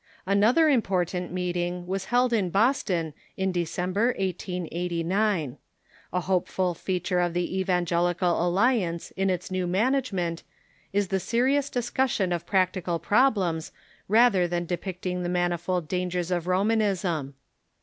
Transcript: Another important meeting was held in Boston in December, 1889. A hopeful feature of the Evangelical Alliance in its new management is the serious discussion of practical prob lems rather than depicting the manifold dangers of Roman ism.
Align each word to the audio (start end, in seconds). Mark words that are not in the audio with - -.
Another 0.25 0.67
important 0.67 1.31
meeting 1.31 1.85
was 1.85 2.05
held 2.05 2.33
in 2.33 2.49
Boston 2.49 3.13
in 3.37 3.51
December, 3.51 4.15
1889. 4.17 5.59
A 6.11 6.19
hopeful 6.21 6.73
feature 6.73 7.19
of 7.19 7.35
the 7.35 7.59
Evangelical 7.59 8.43
Alliance 8.43 9.11
in 9.11 9.29
its 9.29 9.51
new 9.51 9.67
management 9.67 10.41
is 10.91 11.09
the 11.09 11.19
serious 11.19 11.69
discussion 11.69 12.31
of 12.31 12.47
practical 12.47 12.97
prob 12.97 13.35
lems 13.35 13.69
rather 14.07 14.47
than 14.47 14.65
depicting 14.65 15.21
the 15.21 15.29
manifold 15.29 15.87
dangers 15.87 16.31
of 16.31 16.47
Roman 16.47 16.81
ism. 16.81 17.35